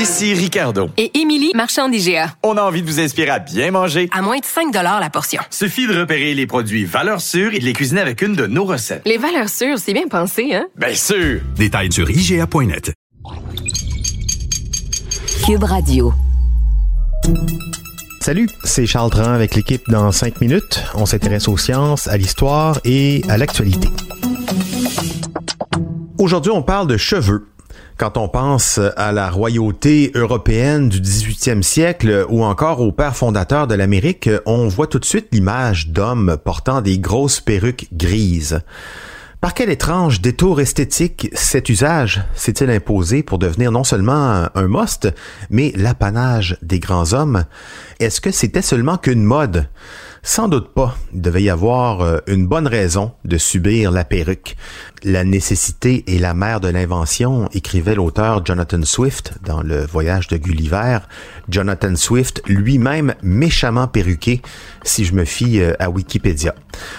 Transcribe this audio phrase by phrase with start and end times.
[0.00, 0.90] Ici Ricardo.
[0.96, 2.32] Et Émilie, marchand d'IGA.
[2.44, 4.08] On a envie de vous inspirer à bien manger.
[4.12, 5.42] À moins de 5 la portion.
[5.50, 8.64] Suffit de repérer les produits valeurs sûres et de les cuisiner avec une de nos
[8.64, 9.02] recettes.
[9.06, 10.68] Les valeurs sûres, c'est bien pensé, hein?
[10.76, 11.40] Bien sûr!
[11.56, 12.92] Détails sur IGA.net.
[15.44, 16.12] Cube Radio.
[18.20, 20.80] Salut, c'est Charles Dran avec l'équipe dans 5 minutes.
[20.94, 23.88] On s'intéresse aux sciences, à l'histoire et à l'actualité.
[26.18, 27.48] Aujourd'hui, on parle de cheveux.
[27.98, 33.66] Quand on pense à la royauté européenne du 18e siècle ou encore au père fondateur
[33.66, 38.60] de l'Amérique, on voit tout de suite l'image d'hommes portant des grosses perruques grises.
[39.40, 45.12] Par quel étrange détour esthétique cet usage s'est-il imposé pour devenir non seulement un must,
[45.50, 47.46] mais l'apanage des grands hommes?
[47.98, 49.68] Est-ce que c'était seulement qu'une mode?
[50.22, 50.96] Sans doute pas.
[51.14, 54.56] Il devait y avoir euh, une bonne raison de subir la perruque.
[55.04, 60.36] La nécessité est la mère de l'invention, écrivait l'auteur Jonathan Swift dans Le Voyage de
[60.36, 60.98] Gulliver.
[61.48, 64.42] Jonathan Swift, lui-même méchamment perruqué,
[64.82, 66.54] si je me fie euh, à Wikipédia.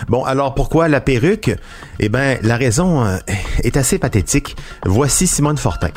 [0.07, 1.55] Bon, alors pourquoi la perruque?
[1.99, 3.17] Eh ben, la raison euh,
[3.63, 4.55] est assez pathétique.
[4.85, 5.89] Voici Simone Fortin.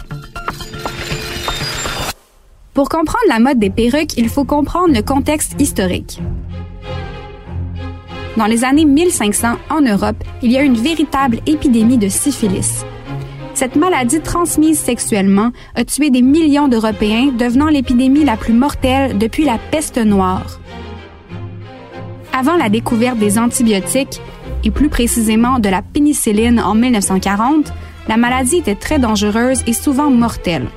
[2.74, 6.20] Pour comprendre la mode des perruques, il faut comprendre le contexte historique.
[8.36, 12.84] Dans les années 1500, en Europe, il y a une véritable épidémie de syphilis.
[13.52, 19.44] Cette maladie transmise sexuellement a tué des millions d'Européens, devenant l'épidémie la plus mortelle depuis
[19.44, 20.58] la peste noire.
[22.32, 24.22] Avant la découverte des antibiotiques,
[24.64, 27.72] et plus précisément de la pénicilline en 1940,
[28.08, 30.68] la maladie était très dangereuse et souvent mortelle.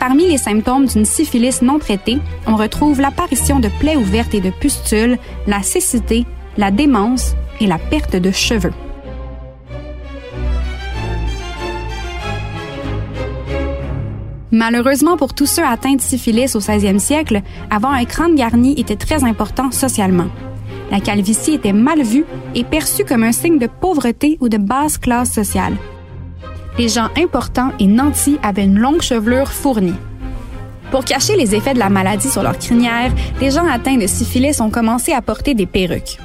[0.00, 4.50] Parmi les symptômes d'une syphilis non traitée, on retrouve l'apparition de plaies ouvertes et de
[4.50, 6.24] pustules, la cécité,
[6.58, 8.72] la démence et la perte de cheveux.
[14.50, 18.96] Malheureusement pour tous ceux atteints de syphilis au 16e siècle, avoir un crâne garni était
[18.96, 20.26] très important socialement.
[20.90, 22.24] La calvitie était mal vue
[22.54, 25.76] et perçue comme un signe de pauvreté ou de basse classe sociale.
[26.76, 29.94] Les gens importants et nantis avaient une longue chevelure fournie.
[30.90, 34.60] Pour cacher les effets de la maladie sur leur crinière, les gens atteints de syphilis
[34.60, 36.18] ont commencé à porter des perruques.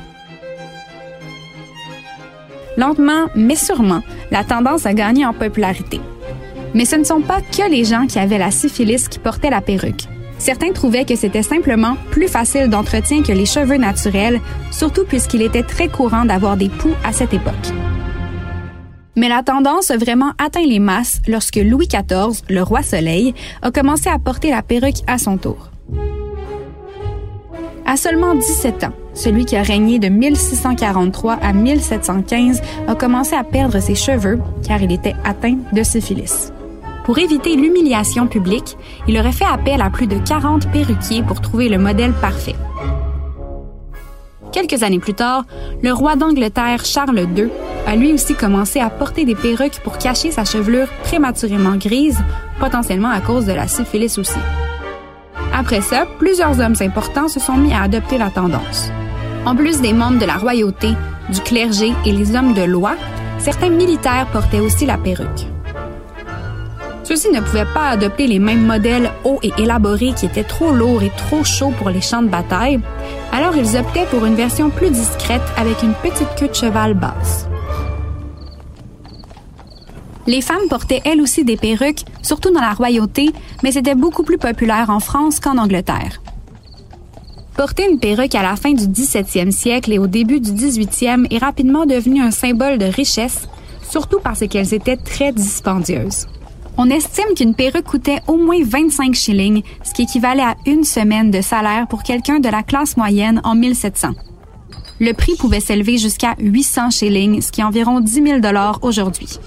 [2.78, 4.02] Lentement, mais sûrement,
[4.32, 6.02] la tendance a gagné en popularité.
[6.74, 9.62] Mais ce ne sont pas que les gens qui avaient la syphilis qui portaient la
[9.62, 10.08] perruque.
[10.40, 14.42] Certains trouvaient que c'était simplement plus facile d'entretien que les cheveux naturels,
[14.72, 17.54] surtout puisqu'il était très courant d'avoir des poux à cette époque.
[19.16, 23.72] Mais la tendance a vraiment atteint les masses lorsque Louis XIV, le roi Soleil, a
[23.72, 25.70] commencé à porter la perruque à son tour.
[27.86, 33.44] À seulement 17 ans, celui qui a régné de 1643 à 1715 a commencé à
[33.44, 36.52] perdre ses cheveux car il était atteint de syphilis.
[37.06, 41.68] Pour éviter l'humiliation publique, il aurait fait appel à plus de 40 perruquiers pour trouver
[41.68, 42.56] le modèle parfait.
[44.54, 45.46] Quelques années plus tard,
[45.82, 47.50] le roi d'Angleterre Charles II
[47.86, 52.20] a lui aussi commencé à porter des perruques pour cacher sa chevelure prématurément grise,
[52.60, 54.40] potentiellement à cause de la syphilis aussi.
[55.54, 58.92] Après ça, plusieurs hommes importants se sont mis à adopter la tendance.
[59.46, 60.90] En plus des membres de la royauté,
[61.30, 62.96] du clergé et les hommes de loi,
[63.40, 65.48] certains militaires portaient aussi la perruque.
[67.04, 71.04] Ceux-ci ne pouvaient pas adopter les mêmes modèles hauts et élaborés qui étaient trop lourds
[71.04, 72.80] et trop chauds pour les champs de bataille,
[73.34, 77.48] alors ils optaient pour une version plus discrète avec une petite queue de cheval basse.
[80.26, 84.38] Les femmes portaient elles aussi des perruques, surtout dans la royauté, mais c'était beaucoup plus
[84.38, 86.22] populaire en France qu'en Angleterre.
[87.56, 91.38] Porter une perruque à la fin du 17e siècle et au début du 18e est
[91.38, 93.48] rapidement devenu un symbole de richesse,
[93.88, 96.26] surtout parce qu'elles étaient très dispendieuses.
[96.78, 101.30] On estime qu'une perruque coûtait au moins 25 shillings, ce qui équivalait à une semaine
[101.30, 104.10] de salaire pour quelqu'un de la classe moyenne en 1700.
[105.00, 109.38] Le prix pouvait s'élever jusqu'à 800 shillings, ce qui est environ 10 000 dollars aujourd'hui.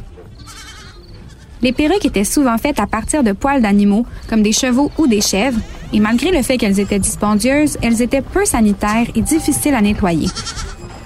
[1.62, 5.20] Les perruques étaient souvent faites à partir de poils d'animaux, comme des chevaux ou des
[5.20, 5.58] chèvres,
[5.96, 10.28] et malgré le fait qu'elles étaient dispendieuses, elles étaient peu sanitaires et difficiles à nettoyer.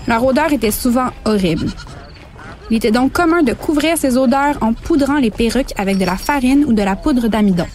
[0.09, 1.69] Leur odeur était souvent horrible.
[2.71, 6.17] Il était donc commun de couvrir ces odeurs en poudrant les perruques avec de la
[6.17, 7.69] farine ou de la poudre d'amidon.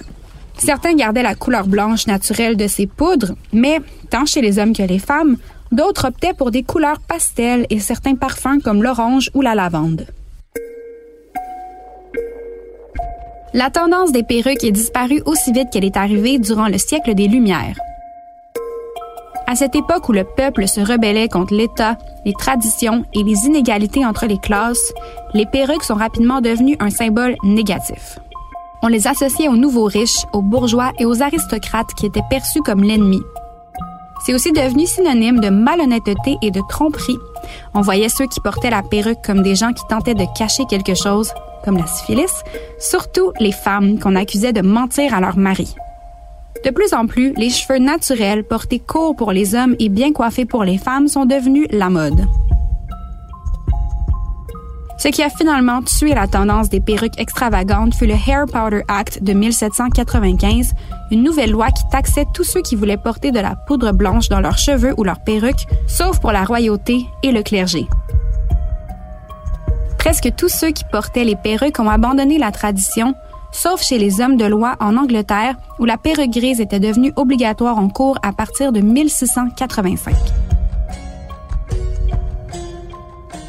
[0.58, 3.80] Certains gardaient la couleur blanche naturelle de ces poudres, mais,
[4.10, 5.38] tant chez les hommes que les femmes,
[5.72, 10.06] d'autres optaient pour des couleurs pastel et certains parfums comme l'orange ou la lavande.
[13.56, 17.30] La tendance des perruques est disparue aussi vite qu'elle est arrivée durant le siècle des
[17.30, 17.80] Lumières.
[19.48, 24.06] À cette époque où le peuple se rebellait contre l'État, les traditions et les inégalités
[24.06, 24.92] entre les classes,
[25.34, 28.20] les perruques sont rapidement devenues un symbole négatif.
[28.84, 32.84] On les associait aux nouveaux riches, aux bourgeois et aux aristocrates qui étaient perçus comme
[32.84, 33.22] l'ennemi.
[34.26, 37.20] C'est aussi devenu synonyme de malhonnêteté et de tromperie.
[37.74, 40.94] On voyait ceux qui portaient la perruque comme des gens qui tentaient de cacher quelque
[40.94, 41.32] chose,
[41.64, 42.44] comme la syphilis,
[42.80, 45.76] surtout les femmes qu'on accusait de mentir à leur mari.
[46.64, 50.46] De plus en plus, les cheveux naturels portés courts pour les hommes et bien coiffés
[50.46, 52.26] pour les femmes sont devenus la mode.
[54.98, 59.22] Ce qui a finalement tué la tendance des perruques extravagantes fut le Hair Powder Act
[59.22, 60.74] de 1795,
[61.12, 64.40] une nouvelle loi qui taxait tous ceux qui voulaient porter de la poudre blanche dans
[64.40, 67.88] leurs cheveux ou leurs perruques, sauf pour la royauté et le clergé.
[70.06, 73.16] Presque tous ceux qui portaient les perruques ont abandonné la tradition,
[73.52, 77.80] sauf chez les hommes de loi en Angleterre, où la perruque grise était devenue obligatoire
[77.80, 80.16] en cours à partir de 1685.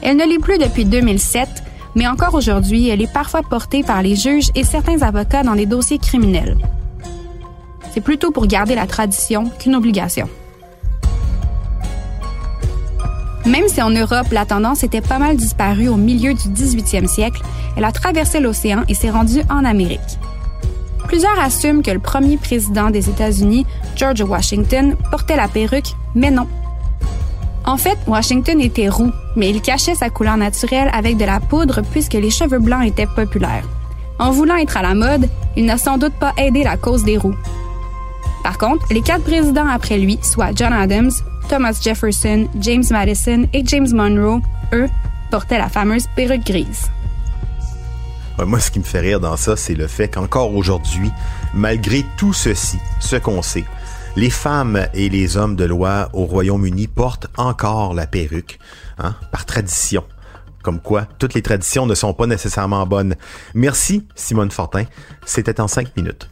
[0.01, 1.47] Elle ne l'est plus depuis 2007,
[1.95, 5.67] mais encore aujourd'hui, elle est parfois portée par les juges et certains avocats dans des
[5.67, 6.57] dossiers criminels.
[7.93, 10.27] C'est plutôt pour garder la tradition qu'une obligation.
[13.47, 17.43] Même si en Europe, la tendance était pas mal disparue au milieu du 18e siècle,
[17.77, 20.19] elle a traversé l'océan et s'est rendue en Amérique.
[21.07, 23.65] Plusieurs assument que le premier président des États-Unis,
[23.95, 26.49] George Washington, portait la perruque, mais non.
[27.65, 31.83] En fait, Washington était roux, mais il cachait sa couleur naturelle avec de la poudre
[31.93, 33.69] puisque les cheveux blancs étaient populaires.
[34.19, 37.17] En voulant être à la mode, il n'a sans doute pas aidé la cause des
[37.17, 37.35] roux.
[38.47, 41.11] Par contre, les quatre présidents après lui, soit John Adams,
[41.49, 44.41] Thomas Jefferson, James Madison et James Monroe,
[44.73, 44.87] eux,
[45.33, 46.87] portaient la fameuse perruque grise.
[48.39, 51.11] moi, ce qui me fait rire dans ça, c'est le fait qu'encore aujourd'hui,
[51.55, 53.65] malgré tout ceci, ce qu'on sait,
[54.15, 58.61] les femmes et les hommes de loi au Royaume-Uni portent encore la perruque,
[58.99, 60.05] hein, par tradition.
[60.63, 63.17] Comme quoi, toutes les traditions ne sont pas nécessairement bonnes.
[63.55, 64.85] Merci, Simone Fortin.
[65.25, 66.29] C'était en cinq minutes.